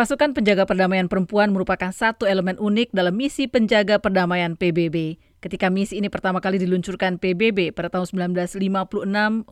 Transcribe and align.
Pasukan 0.00 0.32
penjaga 0.32 0.64
perdamaian 0.64 1.12
perempuan 1.12 1.52
merupakan 1.52 1.92
satu 1.92 2.24
elemen 2.24 2.56
unik 2.56 2.96
dalam 2.96 3.12
misi 3.12 3.44
penjaga 3.52 4.00
perdamaian 4.00 4.56
PBB. 4.56 5.20
Ketika 5.44 5.68
misi 5.68 6.00
ini 6.00 6.08
pertama 6.08 6.40
kali 6.40 6.56
diluncurkan 6.56 7.20
PBB 7.20 7.76
pada 7.76 7.92
tahun 7.92 8.32
1956 8.32 8.80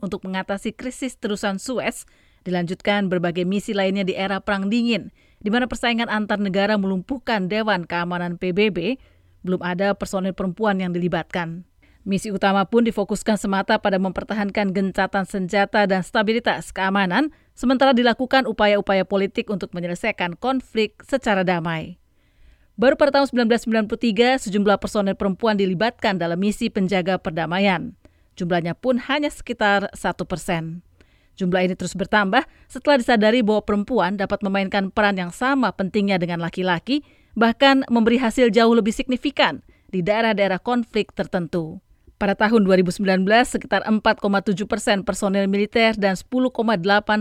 untuk 0.01 0.25
mengatasi 0.25 0.73
krisis 0.73 1.21
terusan 1.21 1.61
Suez, 1.61 2.09
dilanjutkan 2.49 3.13
berbagai 3.13 3.45
misi 3.45 3.77
lainnya 3.77 4.01
di 4.01 4.17
era 4.17 4.41
Perang 4.41 4.73
Dingin, 4.73 5.13
di 5.37 5.53
mana 5.53 5.69
persaingan 5.69 6.09
antar 6.09 6.41
negara 6.41 6.81
melumpuhkan 6.81 7.45
Dewan 7.45 7.85
Keamanan 7.85 8.41
PBB, 8.41 8.97
belum 9.45 9.61
ada 9.61 9.93
personil 9.93 10.33
perempuan 10.33 10.81
yang 10.81 10.97
dilibatkan. 10.97 11.61
Misi 12.09 12.33
utama 12.33 12.65
pun 12.65 12.89
difokuskan 12.89 13.37
semata 13.37 13.77
pada 13.77 14.01
mempertahankan 14.01 14.73
gencatan 14.73 15.29
senjata 15.29 15.85
dan 15.85 16.01
stabilitas 16.01 16.73
keamanan, 16.73 17.29
sementara 17.59 17.91
dilakukan 17.91 18.47
upaya-upaya 18.47 19.03
politik 19.03 19.51
untuk 19.51 19.75
menyelesaikan 19.75 20.39
konflik 20.39 21.03
secara 21.03 21.43
damai. 21.43 21.99
Baru 22.79 22.95
pada 22.95 23.19
tahun 23.19 23.51
1993, 23.51 24.47
sejumlah 24.47 24.79
personel 24.79 25.19
perempuan 25.19 25.59
dilibatkan 25.59 26.15
dalam 26.15 26.39
misi 26.39 26.71
penjaga 26.71 27.19
perdamaian. 27.19 27.91
Jumlahnya 28.39 28.79
pun 28.79 28.95
hanya 29.11 29.27
sekitar 29.27 29.91
satu 29.91 30.23
persen. 30.23 30.79
Jumlah 31.35 31.67
ini 31.67 31.75
terus 31.75 31.91
bertambah 31.99 32.47
setelah 32.71 33.03
disadari 33.03 33.43
bahwa 33.43 33.67
perempuan 33.67 34.15
dapat 34.15 34.39
memainkan 34.39 34.95
peran 34.95 35.19
yang 35.19 35.35
sama 35.35 35.75
pentingnya 35.75 36.15
dengan 36.15 36.39
laki-laki, 36.39 37.03
bahkan 37.35 37.83
memberi 37.91 38.15
hasil 38.23 38.55
jauh 38.55 38.71
lebih 38.71 38.95
signifikan 38.95 39.59
di 39.91 39.99
daerah-daerah 39.99 40.63
konflik 40.63 41.11
tertentu. 41.11 41.83
Pada 42.19 42.35
tahun 42.35 42.67
2019, 42.67 43.23
sekitar 43.47 43.87
4,7 43.87 44.67
persen 44.67 45.07
personel 45.07 45.47
militer 45.47 45.95
dan 45.95 46.19
10,8 46.19 46.51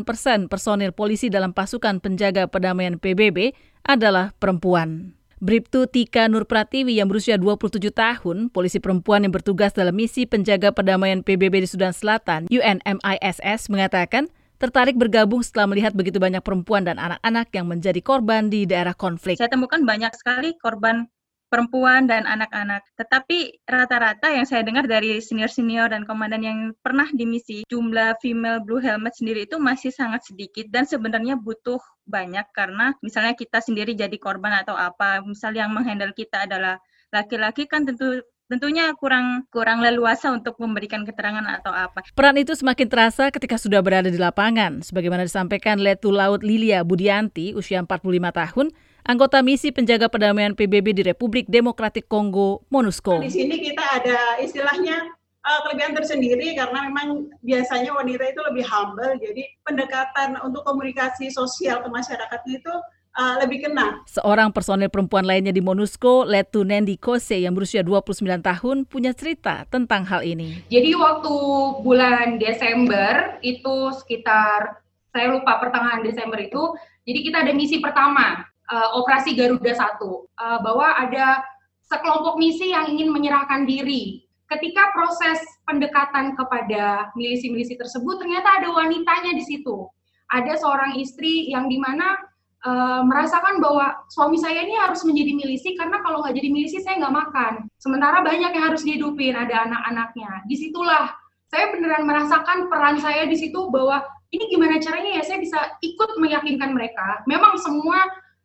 persen 0.02 0.50
personel 0.50 0.90
polisi 0.90 1.30
dalam 1.30 1.54
pasukan 1.54 2.02
penjaga 2.02 2.50
perdamaian 2.50 2.98
PBB 2.98 3.54
adalah 3.86 4.34
perempuan. 4.42 5.14
Bribtu 5.38 5.86
Tika 5.86 6.26
Nur 6.26 6.50
Pratiwi 6.50 6.98
yang 6.98 7.06
berusia 7.06 7.38
27 7.38 7.78
tahun, 7.94 8.50
polisi 8.50 8.82
perempuan 8.82 9.22
yang 9.22 9.30
bertugas 9.30 9.70
dalam 9.70 9.94
misi 9.94 10.26
penjaga 10.26 10.74
perdamaian 10.74 11.22
PBB 11.22 11.62
di 11.62 11.68
Sudan 11.70 11.94
Selatan, 11.94 12.50
UNMISS, 12.50 13.70
mengatakan 13.70 14.26
tertarik 14.58 14.98
bergabung 14.98 15.46
setelah 15.46 15.70
melihat 15.70 15.94
begitu 15.94 16.18
banyak 16.18 16.42
perempuan 16.42 16.82
dan 16.82 16.98
anak-anak 16.98 17.46
yang 17.54 17.70
menjadi 17.70 18.02
korban 18.02 18.50
di 18.50 18.66
daerah 18.66 18.98
konflik. 18.98 19.38
Saya 19.38 19.46
temukan 19.46 19.78
banyak 19.86 20.10
sekali 20.18 20.58
korban 20.58 21.06
perempuan 21.48 22.04
dan 22.06 22.28
anak-anak. 22.28 22.84
Tetapi 22.94 23.64
rata-rata 23.64 24.30
yang 24.30 24.44
saya 24.44 24.62
dengar 24.62 24.84
dari 24.84 25.18
senior-senior 25.18 25.90
dan 25.90 26.04
komandan 26.04 26.44
yang 26.44 26.58
pernah 26.84 27.08
di 27.10 27.24
misi, 27.24 27.64
jumlah 27.66 28.20
female 28.20 28.62
blue 28.62 28.80
helmet 28.80 29.16
sendiri 29.16 29.48
itu 29.48 29.56
masih 29.56 29.90
sangat 29.90 30.24
sedikit 30.28 30.68
dan 30.68 30.84
sebenarnya 30.84 31.40
butuh 31.40 31.80
banyak 32.08 32.44
karena 32.56 32.96
misalnya 33.04 33.36
kita 33.36 33.60
sendiri 33.60 33.92
jadi 33.96 34.14
korban 34.16 34.64
atau 34.64 34.76
apa, 34.76 35.24
misalnya 35.24 35.66
yang 35.66 35.74
menghandle 35.74 36.12
kita 36.16 36.48
adalah 36.48 36.80
laki-laki 37.12 37.64
kan 37.64 37.88
tentu 37.88 38.20
tentunya 38.48 38.88
kurang 38.96 39.44
kurang 39.52 39.84
leluasa 39.84 40.32
untuk 40.32 40.56
memberikan 40.56 41.04
keterangan 41.04 41.44
atau 41.60 41.70
apa. 41.70 42.00
Peran 42.16 42.40
itu 42.40 42.56
semakin 42.56 42.88
terasa 42.88 43.28
ketika 43.28 43.60
sudah 43.60 43.84
berada 43.84 44.08
di 44.08 44.16
lapangan, 44.16 44.80
sebagaimana 44.80 45.28
disampaikan 45.28 45.76
Letu 45.78 46.08
Laut 46.08 46.40
Lilia 46.40 46.80
Budianti, 46.80 47.52
usia 47.52 47.84
45 47.84 48.08
tahun, 48.32 48.66
anggota 49.08 49.40
misi 49.40 49.72
penjaga 49.72 50.12
perdamaian 50.12 50.52
PBB 50.52 50.92
di 50.92 51.02
Republik 51.08 51.48
Demokratik 51.48 52.04
Kongo, 52.12 52.68
MONUSCO. 52.68 53.24
Di 53.24 53.32
sini 53.32 53.56
kita 53.56 53.80
ada 53.80 54.36
istilahnya 54.36 55.00
uh, 55.48 55.60
kelebihan 55.64 55.96
tersendiri 55.96 56.52
karena 56.52 56.92
memang 56.92 57.32
biasanya 57.40 57.96
wanita 57.96 58.28
itu 58.28 58.40
lebih 58.44 58.68
humble, 58.68 59.16
jadi 59.16 59.48
pendekatan 59.64 60.36
untuk 60.44 60.60
komunikasi 60.68 61.32
sosial 61.32 61.80
ke 61.80 61.88
masyarakat 61.88 62.40
itu 62.52 62.68
uh, 63.16 63.40
lebih 63.40 63.64
kena. 63.64 64.04
Seorang 64.12 64.52
personel 64.52 64.92
perempuan 64.92 65.24
lainnya 65.24 65.56
di 65.56 65.64
MONUSCO, 65.64 66.28
Letu 66.28 66.68
Nendi 66.68 67.00
Kose 67.00 67.40
yang 67.40 67.56
berusia 67.56 67.80
29 67.80 68.12
tahun 68.44 68.84
punya 68.84 69.16
cerita 69.16 69.64
tentang 69.72 70.04
hal 70.04 70.20
ini. 70.20 70.68
Jadi 70.68 70.92
waktu 70.92 71.34
bulan 71.80 72.36
Desember 72.36 73.40
itu 73.40 73.88
sekitar 74.04 74.84
saya 75.08 75.32
lupa 75.32 75.56
pertengahan 75.56 76.04
Desember 76.04 76.36
itu, 76.36 76.76
jadi 77.08 77.18
kita 77.24 77.36
ada 77.48 77.52
misi 77.56 77.80
pertama 77.80 78.44
uh, 78.68 78.88
operasi 79.00 79.34
Garuda 79.34 79.72
1 79.74 79.98
uh, 80.00 80.58
bahwa 80.62 80.86
ada 80.96 81.42
sekelompok 81.88 82.36
misi 82.36 82.72
yang 82.72 82.88
ingin 82.88 83.08
menyerahkan 83.08 83.64
diri. 83.64 84.24
Ketika 84.48 84.96
proses 84.96 85.44
pendekatan 85.68 86.32
kepada 86.32 87.12
milisi-milisi 87.12 87.76
tersebut 87.76 88.16
ternyata 88.16 88.60
ada 88.60 88.72
wanitanya 88.72 89.36
di 89.36 89.44
situ. 89.44 89.84
Ada 90.28 90.60
seorang 90.60 90.96
istri 90.96 91.52
yang 91.52 91.68
di 91.68 91.76
mana 91.76 92.16
uh, 92.64 93.04
merasakan 93.04 93.60
bahwa 93.60 94.04
suami 94.08 94.40
saya 94.40 94.64
ini 94.64 94.76
harus 94.76 95.04
menjadi 95.04 95.32
milisi 95.36 95.76
karena 95.76 96.00
kalau 96.00 96.24
nggak 96.24 96.36
jadi 96.36 96.48
milisi 96.48 96.80
saya 96.80 97.00
nggak 97.00 97.16
makan. 97.16 97.52
Sementara 97.76 98.24
banyak 98.24 98.52
yang 98.52 98.64
harus 98.72 98.84
dihidupin, 98.84 99.36
ada 99.36 99.68
anak-anaknya. 99.68 100.48
Di 100.48 100.56
situlah 100.56 101.12
saya 101.48 101.72
beneran 101.72 102.04
merasakan 102.04 102.68
peran 102.68 103.00
saya 103.00 103.24
di 103.24 103.36
situ 103.36 103.72
bahwa 103.72 104.04
ini 104.28 104.44
gimana 104.52 104.76
caranya 104.76 105.16
ya 105.20 105.22
saya 105.24 105.40
bisa 105.40 105.58
ikut 105.80 106.20
meyakinkan 106.20 106.76
mereka. 106.76 107.24
Memang 107.24 107.56
semua 107.56 108.04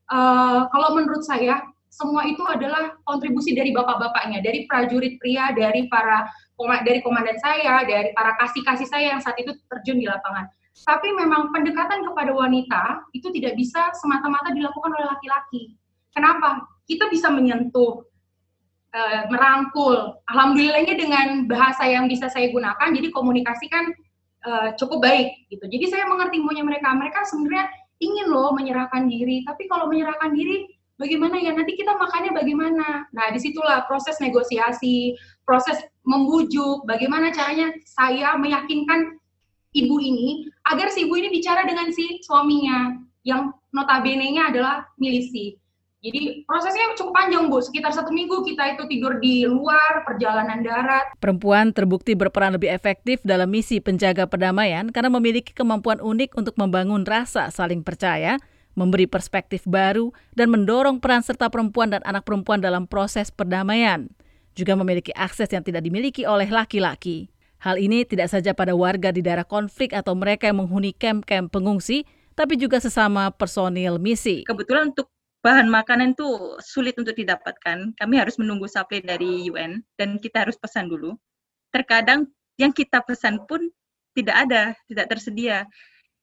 uh, 0.09 0.67
kalau 0.67 0.89
menurut 0.97 1.23
saya 1.23 1.63
semua 1.93 2.25
itu 2.25 2.41
adalah 2.49 2.97
kontribusi 3.05 3.53
dari 3.53 3.69
bapak-bapaknya, 3.69 4.41
dari 4.41 4.65
prajurit 4.65 5.21
pria, 5.21 5.53
dari 5.53 5.85
para 5.85 6.25
dari 6.81 7.05
komandan 7.05 7.37
saya, 7.37 7.85
dari 7.85 8.09
para 8.17 8.33
kasih-kasih 8.41 8.87
saya 8.89 9.13
yang 9.13 9.21
saat 9.21 9.37
itu 9.37 9.53
terjun 9.69 10.01
di 10.01 10.09
lapangan. 10.09 10.49
Tapi 10.73 11.13
memang 11.13 11.53
pendekatan 11.53 12.01
kepada 12.01 12.33
wanita 12.33 13.05
itu 13.13 13.29
tidak 13.29 13.53
bisa 13.53 13.93
semata-mata 13.93 14.49
dilakukan 14.57 14.89
oleh 14.89 15.05
laki-laki. 15.05 15.77
Kenapa? 16.09 16.65
Kita 16.89 17.13
bisa 17.13 17.29
menyentuh, 17.29 18.01
e, 18.89 19.01
merangkul. 19.29 20.17
Alhamdulillahnya 20.33 20.97
dengan 20.97 21.45
bahasa 21.45 21.85
yang 21.85 22.09
bisa 22.09 22.25
saya 22.33 22.49
gunakan, 22.49 22.89
jadi 22.89 23.07
komunikasi 23.13 23.65
kan 23.69 23.85
e, 24.41 24.51
cukup 24.81 25.05
baik 25.05 25.45
gitu. 25.53 25.65
Jadi 25.69 25.85
saya 25.93 26.09
mengerti 26.09 26.41
maunya 26.41 26.65
mereka. 26.65 26.89
Mereka 26.89 27.21
sebenarnya 27.29 27.69
ingin 28.01 28.29
loh 28.29 28.55
menyerahkan 28.55 29.05
diri, 29.05 29.43
tapi 29.45 29.69
kalau 29.69 29.89
menyerahkan 29.89 30.33
diri 30.33 30.69
bagaimana 30.97 31.41
ya 31.41 31.51
nanti 31.53 31.73
kita 31.75 31.93
makannya 31.97 32.31
bagaimana? 32.33 33.09
Nah 33.11 33.25
di 33.33 33.39
situlah 33.41 33.85
proses 33.89 34.17
negosiasi, 34.21 35.17
proses 35.43 35.81
membujuk, 36.07 36.85
bagaimana 36.85 37.33
caranya 37.33 37.73
saya 37.83 38.37
meyakinkan 38.37 39.17
ibu 39.73 39.97
ini 39.97 40.47
agar 40.69 40.93
si 40.93 41.09
ibu 41.09 41.17
ini 41.17 41.33
bicara 41.33 41.65
dengan 41.65 41.89
si 41.89 42.21
suaminya 42.21 42.97
yang 43.25 43.51
notabene-nya 43.73 44.53
adalah 44.53 44.85
milisi. 45.01 45.57
Jadi 46.03 46.43
prosesnya 46.43 46.91
cukup 46.99 47.15
panjang 47.15 47.47
Bu, 47.47 47.63
sekitar 47.63 47.95
satu 47.95 48.11
minggu 48.11 48.43
kita 48.43 48.75
itu 48.75 48.83
tidur 48.91 49.23
di 49.23 49.47
luar 49.47 50.03
perjalanan 50.03 50.59
darat. 50.59 51.15
Perempuan 51.15 51.71
terbukti 51.71 52.11
berperan 52.11 52.59
lebih 52.59 52.75
efektif 52.75 53.23
dalam 53.23 53.47
misi 53.47 53.79
penjaga 53.79 54.27
perdamaian 54.27 54.91
karena 54.91 55.07
memiliki 55.07 55.55
kemampuan 55.55 56.03
unik 56.03 56.35
untuk 56.35 56.59
membangun 56.59 57.07
rasa 57.07 57.47
saling 57.55 57.87
percaya, 57.87 58.35
memberi 58.75 59.07
perspektif 59.07 59.63
baru, 59.63 60.11
dan 60.35 60.51
mendorong 60.51 60.99
peran 60.99 61.23
serta 61.23 61.47
perempuan 61.47 61.95
dan 61.95 62.03
anak 62.03 62.27
perempuan 62.27 62.59
dalam 62.59 62.83
proses 62.83 63.31
perdamaian. 63.31 64.11
Juga 64.59 64.75
memiliki 64.75 65.15
akses 65.15 65.47
yang 65.55 65.63
tidak 65.63 65.87
dimiliki 65.87 66.27
oleh 66.27 66.51
laki-laki. 66.51 67.31
Hal 67.63 67.79
ini 67.79 68.03
tidak 68.03 68.27
saja 68.27 68.51
pada 68.51 68.75
warga 68.75 69.15
di 69.15 69.23
daerah 69.23 69.47
konflik 69.47 69.95
atau 69.95 70.19
mereka 70.19 70.51
yang 70.51 70.67
menghuni 70.67 70.91
kem-kem 70.91 71.47
pengungsi, 71.47 72.03
tapi 72.35 72.59
juga 72.59 72.83
sesama 72.83 73.31
personil 73.31 74.03
misi. 74.03 74.43
Kebetulan 74.43 74.91
untuk 74.91 75.12
bahan 75.43 75.67
makanan 75.67 76.15
itu 76.15 76.57
sulit 76.63 76.95
untuk 76.95 77.19
didapatkan. 77.19 77.91
Kami 77.99 78.15
harus 78.15 78.39
menunggu 78.39 78.65
supply 78.71 79.03
dari 79.03 79.51
UN 79.51 79.83
dan 79.99 80.15
kita 80.17 80.47
harus 80.47 80.55
pesan 80.55 80.87
dulu. 80.87 81.19
Terkadang 81.75 82.31
yang 82.55 82.71
kita 82.71 83.03
pesan 83.03 83.43
pun 83.43 83.67
tidak 84.15 84.47
ada, 84.47 84.63
tidak 84.87 85.05
tersedia. 85.11 85.67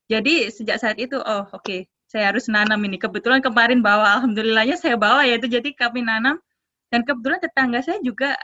Jadi 0.08 0.48
sejak 0.48 0.80
saat 0.80 0.96
itu, 0.96 1.20
oh 1.20 1.44
oke, 1.52 1.60
okay, 1.60 1.86
saya 2.08 2.32
harus 2.32 2.48
nanam 2.48 2.80
ini. 2.82 2.96
Kebetulan 2.96 3.44
kemarin 3.44 3.84
bawa, 3.84 4.18
alhamdulillahnya 4.18 4.80
saya 4.80 4.96
bawa 4.96 5.28
ya 5.28 5.36
itu. 5.36 5.46
Jadi 5.52 5.76
kami 5.76 6.00
nanam 6.02 6.40
dan 6.88 7.04
kebetulan 7.04 7.38
tetangga 7.44 7.84
saya 7.84 8.00
juga 8.00 8.34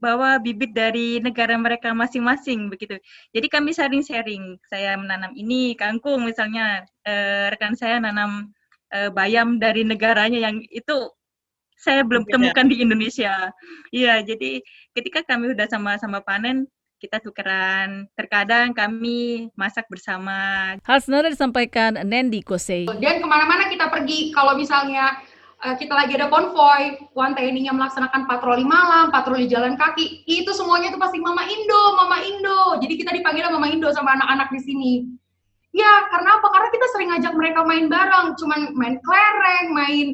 bawa 0.00 0.40
bibit 0.40 0.72
dari 0.72 1.20
negara 1.20 1.56
mereka 1.56 1.96
masing-masing 1.96 2.68
begitu. 2.68 3.00
Jadi 3.32 3.46
kami 3.48 3.72
sharing-sharing. 3.72 4.60
Saya 4.68 5.00
menanam 5.00 5.32
ini 5.32 5.74
kangkung 5.80 6.28
misalnya 6.28 6.84
eh, 7.08 7.48
rekan 7.52 7.72
saya 7.72 8.00
nanam 8.00 8.52
eh, 8.92 9.10
bayam 9.10 9.58
dari 9.58 9.82
negaranya 9.86 10.50
yang 10.50 10.62
itu 10.70 11.10
saya 11.80 12.04
belum 12.04 12.28
Beda. 12.28 12.32
temukan 12.36 12.66
di 12.68 12.76
Indonesia. 12.84 13.34
Iya, 13.88 14.20
jadi 14.20 14.60
ketika 14.92 15.24
kami 15.24 15.56
udah 15.56 15.64
sama-sama 15.64 16.20
panen 16.20 16.68
kita 17.00 17.16
tukeran. 17.24 18.04
Terkadang 18.12 18.76
kami 18.76 19.48
masak 19.56 19.88
bersama. 19.88 20.76
Hal 20.84 20.98
senada 21.00 21.32
disampaikan 21.32 21.96
Nendi 22.04 22.44
Kosei. 22.44 22.84
Dan 23.00 23.24
ke 23.24 23.26
mana-mana 23.26 23.72
kita 23.72 23.88
pergi, 23.88 24.28
kalau 24.36 24.52
misalnya 24.52 25.16
uh, 25.64 25.74
kita 25.80 25.96
lagi 25.96 26.20
ada 26.20 26.28
konvoy, 26.28 27.00
One 27.16 27.32
TNI-nya 27.32 27.72
melaksanakan 27.72 28.28
patroli 28.28 28.68
malam, 28.68 29.08
patroli 29.08 29.48
jalan 29.48 29.80
kaki, 29.80 30.28
itu 30.28 30.52
semuanya 30.52 30.92
itu 30.92 31.00
pasti 31.00 31.16
Mama 31.16 31.48
Indo, 31.48 31.82
Mama 31.96 32.20
Indo. 32.20 32.60
Jadi 32.84 32.94
kita 33.00 33.16
dipanggil 33.16 33.48
Mama 33.48 33.72
Indo 33.72 33.88
sama 33.96 34.20
anak-anak 34.20 34.52
di 34.52 34.60
sini. 34.60 34.92
Ya, 35.70 36.10
karena 36.10 36.38
apa? 36.38 36.46
Karena 36.50 36.68
kita 36.74 36.86
sering 36.90 37.08
ngajak 37.14 37.34
mereka 37.38 37.60
main 37.62 37.86
bareng, 37.86 38.34
cuman 38.34 38.60
main 38.74 38.98
kelereng, 39.06 39.66
main 39.70 40.06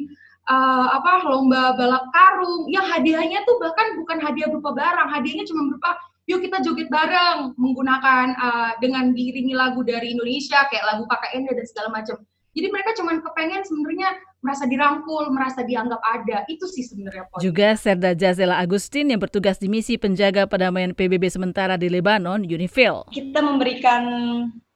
uh, 0.45 0.87
apa 1.01 1.25
lomba 1.25 1.73
balap 1.73 2.05
karung. 2.13 2.69
Yang 2.69 2.85
hadiahnya 2.93 3.41
tuh 3.43 3.57
bahkan 3.57 3.97
bukan 3.97 4.17
hadiah 4.21 4.49
berupa 4.53 4.77
barang, 4.77 5.07
hadiahnya 5.09 5.45
cuma 5.49 5.65
berupa 5.65 5.97
yuk 6.27 6.43
kita 6.43 6.59
joget 6.59 6.91
bareng 6.91 7.55
menggunakan 7.55 8.35
uh, 8.35 8.71
dengan 8.83 9.15
diiringi 9.15 9.55
lagu 9.55 9.79
dari 9.81 10.11
Indonesia 10.11 10.67
kayak 10.67 10.85
lagu 10.85 11.03
Kakak 11.07 11.31
Enda 11.33 11.51
dan 11.55 11.65
segala 11.65 11.89
macam. 11.89 12.19
Jadi 12.57 12.67
mereka 12.73 12.89
cuma 12.97 13.13
kepengen 13.21 13.61
sebenarnya 13.69 14.09
merasa 14.41 14.65
dirangkul, 14.65 15.29
merasa 15.29 15.61
dianggap 15.61 16.01
ada. 16.01 16.41
Itu 16.49 16.65
sih 16.65 16.81
sebenarnya 16.81 17.29
poin. 17.29 17.45
Juga 17.45 17.77
Serda 17.77 18.17
Jazela 18.17 18.57
Agustin 18.57 19.13
yang 19.13 19.21
bertugas 19.21 19.61
di 19.61 19.69
misi 19.69 19.93
penjaga 19.93 20.49
perdamaian 20.49 20.89
PBB 20.89 21.29
sementara 21.29 21.77
di 21.77 21.85
Lebanon, 21.85 22.41
UNIFIL. 22.41 23.13
Kita 23.13 23.45
memberikan 23.45 24.01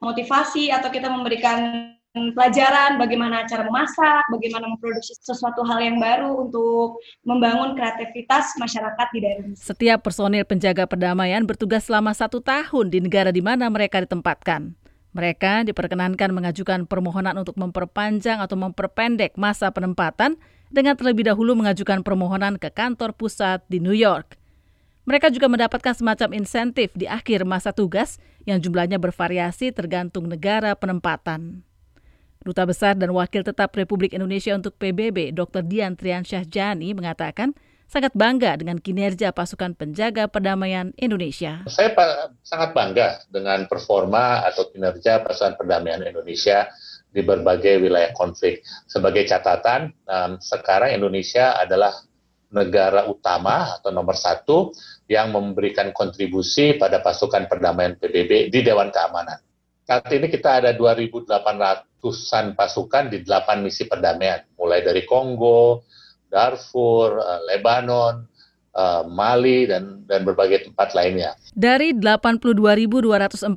motivasi 0.02 0.74
atau 0.74 0.90
kita 0.90 1.08
memberikan 1.08 1.94
pelajaran 2.12 3.00
bagaimana 3.00 3.48
cara 3.48 3.64
memasak, 3.64 4.28
bagaimana 4.28 4.68
memproduksi 4.68 5.16
sesuatu 5.24 5.64
hal 5.64 5.80
yang 5.80 5.96
baru 5.96 6.44
untuk 6.44 7.00
membangun 7.24 7.72
kreativitas 7.80 8.52
masyarakat 8.60 9.08
di 9.16 9.20
daerah. 9.24 9.48
Setiap 9.56 10.04
personil 10.04 10.44
penjaga 10.44 10.84
perdamaian 10.84 11.48
bertugas 11.48 11.88
selama 11.88 12.12
satu 12.12 12.44
tahun 12.44 12.92
di 12.92 13.00
negara 13.00 13.32
di 13.32 13.40
mana 13.40 13.72
mereka 13.72 14.04
ditempatkan. 14.04 14.76
Mereka 15.12 15.68
diperkenankan 15.68 16.32
mengajukan 16.32 16.88
permohonan 16.88 17.36
untuk 17.40 17.60
memperpanjang 17.60 18.40
atau 18.40 18.56
memperpendek 18.56 19.36
masa 19.36 19.72
penempatan 19.72 20.40
dengan 20.72 20.96
terlebih 20.96 21.28
dahulu 21.28 21.52
mengajukan 21.56 22.00
permohonan 22.00 22.56
ke 22.56 22.72
kantor 22.72 23.12
pusat 23.16 23.60
di 23.68 23.84
New 23.84 23.96
York. 23.96 24.41
Mereka 25.02 25.34
juga 25.34 25.50
mendapatkan 25.50 25.98
semacam 25.98 26.38
insentif 26.38 26.94
di 26.94 27.10
akhir 27.10 27.42
masa 27.42 27.74
tugas 27.74 28.22
yang 28.46 28.62
jumlahnya 28.62 29.02
bervariasi 29.02 29.74
tergantung 29.74 30.30
negara 30.30 30.78
penempatan. 30.78 31.66
Duta 32.42 32.66
Besar 32.66 32.98
dan 32.98 33.14
Wakil 33.14 33.46
Tetap 33.46 33.74
Republik 33.78 34.14
Indonesia 34.18 34.54
untuk 34.58 34.74
PBB, 34.78 35.34
Dr. 35.34 35.62
Dian 35.66 35.94
Triansyah 35.94 36.46
Jani, 36.46 36.94
mengatakan 36.94 37.54
sangat 37.86 38.14
bangga 38.18 38.58
dengan 38.58 38.82
kinerja 38.82 39.30
pasukan 39.30 39.78
penjaga 39.78 40.26
perdamaian 40.26 40.90
Indonesia. 40.98 41.62
Saya 41.70 41.94
sangat 42.42 42.74
bangga 42.74 43.26
dengan 43.30 43.66
performa 43.70 44.42
atau 44.48 44.70
kinerja 44.74 45.22
pasukan 45.22 45.58
perdamaian 45.58 46.02
Indonesia 46.02 46.66
di 47.12 47.22
berbagai 47.22 47.84
wilayah 47.84 48.10
konflik. 48.16 48.66
Sebagai 48.90 49.28
catatan, 49.30 49.92
sekarang 50.40 50.98
Indonesia 50.98 51.58
adalah 51.58 51.94
negara 52.52 53.08
utama 53.08 53.80
atau 53.80 53.90
nomor 53.90 54.16
satu 54.16 54.76
yang 55.08 55.32
memberikan 55.32 55.92
kontribusi 55.96 56.76
pada 56.76 57.00
pasukan 57.00 57.48
perdamaian 57.48 57.96
PBB 57.96 58.52
di 58.52 58.60
Dewan 58.64 58.92
Keamanan. 58.92 59.40
Saat 59.88 60.08
ini 60.14 60.32
kita 60.32 60.64
ada 60.64 60.72
2.800-an 60.72 62.56
pasukan 62.56 63.12
di 63.12 63.24
8 63.28 63.60
misi 63.60 63.88
perdamaian, 63.88 64.46
mulai 64.56 64.80
dari 64.86 65.04
Kongo, 65.04 65.84
Darfur, 66.32 67.20
uh, 67.20 67.44
Lebanon, 67.52 68.24
uh, 68.72 69.04
Mali 69.04 69.68
dan 69.68 70.08
dan 70.08 70.24
berbagai 70.24 70.72
tempat 70.72 70.96
lainnya. 70.96 71.36
Dari 71.52 71.92
82.245 71.92 73.52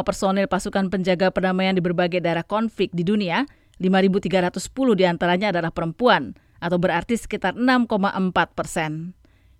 personel 0.00 0.46
pasukan 0.48 0.88
penjaga 0.88 1.28
perdamaian 1.28 1.76
di 1.76 1.84
berbagai 1.84 2.24
daerah 2.24 2.46
konflik 2.46 2.88
di 2.96 3.04
dunia, 3.04 3.44
5.310 3.76 4.96
di 4.96 5.04
antaranya 5.04 5.52
adalah 5.52 5.74
perempuan, 5.74 6.32
atau 6.64 6.80
berarti 6.80 7.20
sekitar 7.20 7.52
6,4 7.52 8.32
persen. 8.56 9.12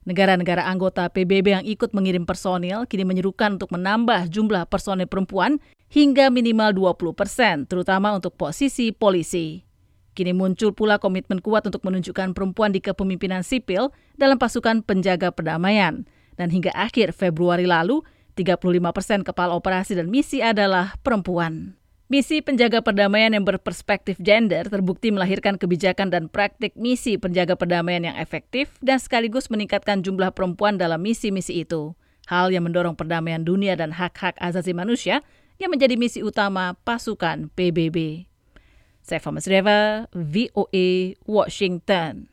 Negara-negara 0.08 0.64
anggota 0.64 1.08
PBB 1.12 1.60
yang 1.60 1.64
ikut 1.64 1.92
mengirim 1.92 2.24
personil 2.24 2.88
kini 2.88 3.04
menyerukan 3.04 3.60
untuk 3.60 3.72
menambah 3.72 4.32
jumlah 4.32 4.68
personel 4.68 5.08
perempuan 5.08 5.60
hingga 5.92 6.32
minimal 6.32 6.96
20 6.96 7.12
persen, 7.12 7.64
terutama 7.68 8.16
untuk 8.16 8.36
posisi 8.36 8.92
polisi. 8.92 9.64
Kini 10.14 10.30
muncul 10.30 10.70
pula 10.70 10.96
komitmen 11.00 11.42
kuat 11.42 11.66
untuk 11.68 11.82
menunjukkan 11.84 12.32
perempuan 12.32 12.70
di 12.70 12.78
kepemimpinan 12.78 13.42
sipil 13.42 13.90
dalam 14.14 14.38
pasukan 14.38 14.80
penjaga 14.86 15.34
perdamaian. 15.34 16.06
Dan 16.38 16.54
hingga 16.54 16.70
akhir 16.70 17.14
Februari 17.14 17.66
lalu, 17.66 18.04
35 18.38 18.94
persen 18.94 19.20
kepala 19.26 19.54
operasi 19.54 19.98
dan 19.98 20.10
misi 20.10 20.38
adalah 20.42 20.98
perempuan. 21.02 21.78
Misi 22.04 22.44
penjaga 22.44 22.84
perdamaian 22.84 23.32
yang 23.32 23.48
berperspektif 23.48 24.20
gender 24.20 24.68
terbukti 24.68 25.08
melahirkan 25.08 25.56
kebijakan 25.56 26.12
dan 26.12 26.28
praktik 26.28 26.76
misi 26.76 27.16
penjaga 27.16 27.56
perdamaian 27.56 28.12
yang 28.12 28.16
efektif 28.20 28.76
dan 28.84 29.00
sekaligus 29.00 29.48
meningkatkan 29.48 30.04
jumlah 30.04 30.36
perempuan 30.36 30.76
dalam 30.76 31.00
misi-misi 31.00 31.64
itu. 31.64 31.96
Hal 32.28 32.52
yang 32.52 32.68
mendorong 32.68 32.92
perdamaian 32.92 33.40
dunia 33.40 33.72
dan 33.72 33.96
hak-hak 33.96 34.36
asasi 34.36 34.76
manusia 34.76 35.24
yang 35.56 35.72
menjadi 35.72 35.96
misi 35.96 36.20
utama 36.20 36.76
pasukan 36.84 37.48
PBB. 37.56 38.28
Saya 39.00 39.24
Masreva, 39.32 40.04
VOA, 40.12 41.16
Washington. 41.24 42.28